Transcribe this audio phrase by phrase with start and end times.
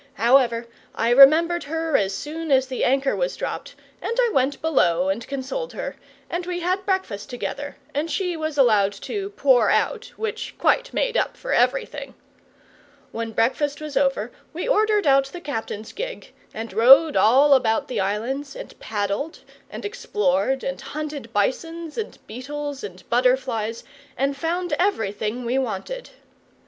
[0.15, 5.09] However, I remembered her as soon as the anchor was dropped, and I went below
[5.09, 5.95] and consoled her,
[6.27, 11.15] and we had breakfast together, and she was allowed to "pour out," which quite made
[11.15, 12.15] up for everything.
[13.11, 17.99] When breakfast was over we ordered out the captain's gig, and rowed all about the
[17.99, 23.83] islands, and paddled, and explored, and hunted bisons and beetles and butterflies,
[24.17, 26.09] and found everything we wanted.